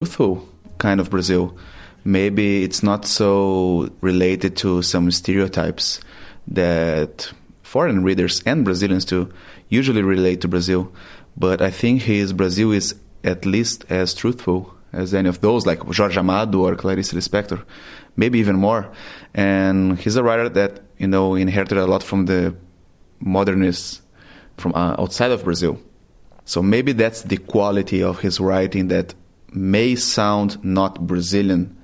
truthful 0.00 0.48
kind 0.78 1.00
of 1.00 1.10
Brazil. 1.10 1.56
Maybe 2.04 2.62
it's 2.62 2.84
not 2.84 3.04
so 3.04 3.90
related 4.00 4.56
to 4.58 4.80
some 4.80 5.10
stereotypes 5.10 6.00
that 6.46 7.32
foreign 7.64 8.04
readers 8.04 8.40
and 8.46 8.64
Brazilians 8.64 9.04
too 9.04 9.32
usually 9.68 10.02
relate 10.02 10.40
to 10.42 10.48
Brazil. 10.48 10.92
But 11.36 11.60
I 11.60 11.72
think 11.72 12.02
his 12.02 12.32
Brazil 12.32 12.70
is 12.70 12.94
at 13.24 13.44
least 13.44 13.86
as 13.90 14.14
truthful 14.14 14.72
as 14.92 15.14
any 15.14 15.28
of 15.28 15.40
those, 15.40 15.66
like 15.66 15.80
Jorge 15.80 16.16
Amado 16.16 16.60
or 16.60 16.76
Clarice 16.76 17.12
Lispector, 17.12 17.60
maybe 18.16 18.38
even 18.38 18.54
more. 18.54 18.88
And 19.34 19.98
he's 19.98 20.14
a 20.14 20.22
writer 20.22 20.48
that 20.48 20.80
you 20.98 21.08
know 21.08 21.34
inherited 21.34 21.76
a 21.76 21.86
lot 21.86 22.04
from 22.04 22.26
the 22.26 22.54
modernists 23.18 24.00
from 24.58 24.74
uh, 24.76 24.94
outside 24.96 25.32
of 25.32 25.42
Brazil. 25.42 25.80
So 26.44 26.62
maybe 26.62 26.92
that's 26.92 27.22
the 27.22 27.36
quality 27.36 28.00
of 28.00 28.20
his 28.20 28.38
writing 28.38 28.88
that 28.88 29.12
may 29.52 29.94
sound 29.94 30.62
not 30.64 31.06
Brazilian 31.06 31.76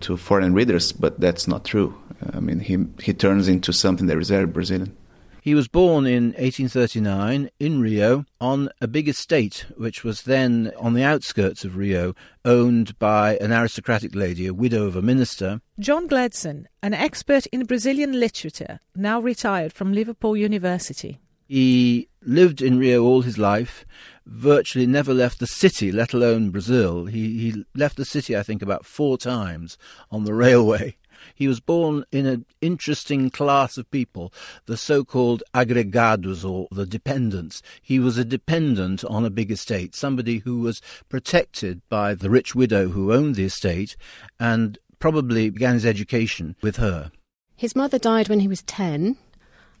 to 0.00 0.16
foreign 0.16 0.54
readers, 0.54 0.92
but 0.92 1.20
that's 1.20 1.46
not 1.46 1.64
true. 1.64 1.94
I 2.32 2.40
mean, 2.40 2.60
he 2.60 2.78
he 3.02 3.12
turns 3.12 3.48
into 3.48 3.72
something 3.72 4.06
that 4.06 4.18
is 4.18 4.30
very 4.30 4.46
Brazilian. 4.46 4.96
He 5.42 5.56
was 5.56 5.66
born 5.66 6.06
in 6.06 6.26
1839 6.34 7.50
in 7.58 7.80
Rio 7.80 8.24
on 8.40 8.68
a 8.80 8.86
big 8.86 9.08
estate, 9.08 9.66
which 9.76 10.04
was 10.04 10.22
then 10.22 10.70
on 10.78 10.94
the 10.94 11.02
outskirts 11.02 11.64
of 11.64 11.76
Rio, 11.76 12.14
owned 12.44 12.96
by 13.00 13.38
an 13.38 13.52
aristocratic 13.52 14.14
lady, 14.14 14.46
a 14.46 14.54
widow 14.54 14.86
of 14.86 14.94
a 14.94 15.02
minister. 15.02 15.60
John 15.80 16.06
Gledson, 16.06 16.68
an 16.80 16.94
expert 16.94 17.46
in 17.46 17.64
Brazilian 17.64 18.20
literature, 18.20 18.78
now 18.94 19.18
retired 19.18 19.72
from 19.72 19.92
Liverpool 19.92 20.36
University. 20.36 21.18
He 21.48 22.08
lived 22.22 22.62
in 22.62 22.78
Rio 22.78 23.02
all 23.02 23.22
his 23.22 23.36
life, 23.36 23.84
virtually 24.26 24.86
never 24.86 25.12
left 25.12 25.38
the 25.38 25.46
city, 25.46 25.92
let 25.92 26.12
alone 26.12 26.50
Brazil. 26.50 27.06
He, 27.06 27.38
he 27.38 27.64
left 27.74 27.96
the 27.96 28.04
city, 28.04 28.36
I 28.36 28.42
think, 28.42 28.62
about 28.62 28.86
four 28.86 29.18
times 29.18 29.76
on 30.10 30.24
the 30.24 30.34
railway. 30.34 30.96
He 31.36 31.46
was 31.46 31.60
born 31.60 32.04
in 32.10 32.26
an 32.26 32.46
interesting 32.60 33.30
class 33.30 33.78
of 33.78 33.88
people, 33.92 34.32
the 34.66 34.76
so-called 34.76 35.44
agregados 35.54 36.44
or 36.44 36.66
the 36.72 36.84
dependents. 36.84 37.62
He 37.80 38.00
was 38.00 38.18
a 38.18 38.24
dependent 38.24 39.04
on 39.04 39.24
a 39.24 39.30
big 39.30 39.52
estate, 39.52 39.94
somebody 39.94 40.38
who 40.38 40.58
was 40.58 40.82
protected 41.08 41.80
by 41.88 42.14
the 42.14 42.28
rich 42.28 42.56
widow 42.56 42.88
who 42.88 43.12
owned 43.12 43.36
the 43.36 43.44
estate 43.44 43.96
and 44.40 44.78
probably 44.98 45.50
began 45.50 45.74
his 45.74 45.86
education 45.86 46.56
with 46.60 46.76
her. 46.76 47.12
His 47.56 47.76
mother 47.76 47.98
died 47.98 48.28
when 48.28 48.40
he 48.40 48.48
was 48.48 48.62
10 48.62 49.16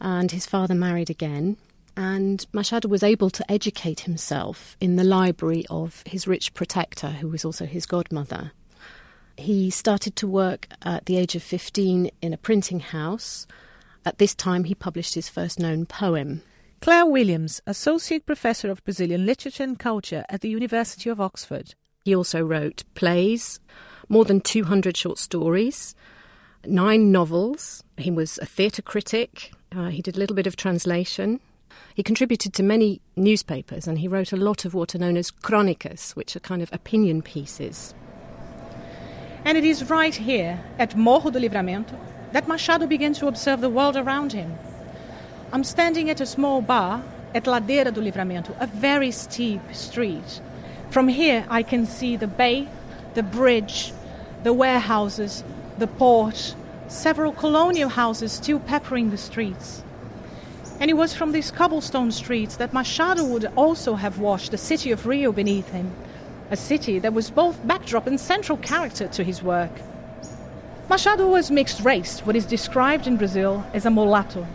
and 0.00 0.30
his 0.30 0.46
father 0.46 0.74
married 0.74 1.10
again. 1.10 1.56
And 2.00 2.46
Machado 2.54 2.88
was 2.88 3.02
able 3.02 3.28
to 3.28 3.52
educate 3.52 4.00
himself 4.00 4.74
in 4.80 4.96
the 4.96 5.04
library 5.04 5.66
of 5.68 6.02
his 6.06 6.26
rich 6.26 6.54
protector, 6.54 7.10
who 7.10 7.28
was 7.28 7.44
also 7.44 7.66
his 7.66 7.84
godmother. 7.84 8.52
He 9.36 9.68
started 9.68 10.16
to 10.16 10.26
work 10.26 10.66
at 10.80 11.04
the 11.04 11.18
age 11.18 11.34
of 11.34 11.42
15 11.42 12.10
in 12.22 12.32
a 12.32 12.38
printing 12.38 12.80
house. 12.80 13.46
At 14.06 14.16
this 14.16 14.34
time, 14.34 14.64
he 14.64 14.74
published 14.74 15.12
his 15.12 15.28
first 15.28 15.58
known 15.58 15.84
poem. 15.84 16.40
Claire 16.80 17.04
Williams, 17.04 17.60
Associate 17.66 18.24
Professor 18.24 18.70
of 18.70 18.82
Brazilian 18.84 19.26
Literature 19.26 19.64
and 19.64 19.78
Culture 19.78 20.24
at 20.30 20.40
the 20.40 20.48
University 20.48 21.10
of 21.10 21.20
Oxford. 21.20 21.74
He 22.06 22.16
also 22.16 22.40
wrote 22.40 22.82
plays, 22.94 23.60
more 24.08 24.24
than 24.24 24.40
200 24.40 24.96
short 24.96 25.18
stories, 25.18 25.94
nine 26.64 27.12
novels. 27.12 27.84
He 27.98 28.10
was 28.10 28.38
a 28.38 28.46
theatre 28.46 28.80
critic. 28.80 29.52
Uh, 29.70 29.88
he 29.88 30.00
did 30.00 30.16
a 30.16 30.18
little 30.18 30.34
bit 30.34 30.46
of 30.46 30.56
translation. 30.56 31.40
He 31.94 32.02
contributed 32.02 32.52
to 32.54 32.62
many 32.62 33.00
newspapers 33.16 33.86
and 33.86 33.98
he 33.98 34.08
wrote 34.08 34.32
a 34.32 34.36
lot 34.36 34.64
of 34.64 34.74
what 34.74 34.94
are 34.94 34.98
known 34.98 35.16
as 35.16 35.30
chronicas, 35.30 36.12
which 36.16 36.36
are 36.36 36.40
kind 36.40 36.62
of 36.62 36.72
opinion 36.72 37.22
pieces. 37.22 37.94
And 39.44 39.56
it 39.56 39.64
is 39.64 39.88
right 39.88 40.14
here 40.14 40.60
at 40.78 40.96
Morro 40.96 41.30
do 41.30 41.38
Livramento 41.38 41.98
that 42.32 42.46
Machado 42.46 42.86
began 42.86 43.12
to 43.14 43.26
observe 43.26 43.60
the 43.60 43.70
world 43.70 43.96
around 43.96 44.32
him. 44.32 44.54
I'm 45.52 45.64
standing 45.64 46.10
at 46.10 46.20
a 46.20 46.26
small 46.26 46.62
bar 46.62 47.02
at 47.34 47.44
Ladeira 47.44 47.92
do 47.92 48.00
Livramento, 48.00 48.54
a 48.60 48.66
very 48.66 49.10
steep 49.10 49.60
street. 49.72 50.40
From 50.90 51.08
here, 51.08 51.44
I 51.48 51.62
can 51.62 51.86
see 51.86 52.16
the 52.16 52.26
bay, 52.26 52.68
the 53.14 53.22
bridge, 53.22 53.92
the 54.42 54.52
warehouses, 54.52 55.44
the 55.78 55.86
port, 55.86 56.54
several 56.88 57.32
colonial 57.32 57.88
houses 57.88 58.32
still 58.32 58.60
peppering 58.60 59.10
the 59.10 59.16
streets. 59.16 59.82
And 60.80 60.90
it 60.90 60.94
was 60.94 61.14
from 61.14 61.32
these 61.32 61.50
cobblestone 61.50 62.10
streets 62.10 62.56
that 62.56 62.72
Machado 62.72 63.22
would 63.24 63.44
also 63.54 63.96
have 63.96 64.18
watched 64.18 64.50
the 64.50 64.56
city 64.56 64.90
of 64.90 65.06
Rio 65.06 65.30
beneath 65.30 65.68
him, 65.68 65.92
a 66.50 66.56
city 66.56 66.98
that 67.00 67.12
was 67.12 67.30
both 67.30 67.66
backdrop 67.66 68.06
and 68.06 68.18
central 68.18 68.56
character 68.56 69.06
to 69.08 69.22
his 69.22 69.42
work. 69.42 69.70
Machado 70.88 71.28
was 71.28 71.50
mixed 71.50 71.84
race, 71.84 72.20
what 72.20 72.34
is 72.34 72.46
described 72.46 73.06
in 73.06 73.18
Brazil 73.18 73.64
as 73.74 73.84
a 73.84 73.90
mulatto. 73.90 74.46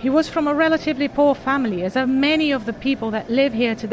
He 0.00 0.10
was 0.10 0.28
from 0.28 0.48
a 0.48 0.54
relatively 0.54 1.06
poor 1.06 1.36
family, 1.36 1.84
as 1.84 1.96
are 1.96 2.06
many 2.06 2.50
of 2.50 2.66
the 2.66 2.72
people 2.72 3.12
that 3.12 3.30
live 3.30 3.52
here 3.52 3.76
today. 3.76 3.86